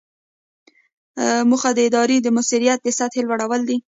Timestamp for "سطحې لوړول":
2.97-3.61